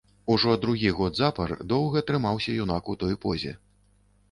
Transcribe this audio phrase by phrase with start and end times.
[0.35, 3.57] Ужо другі год запар доўга трымаўся юнак у той позе.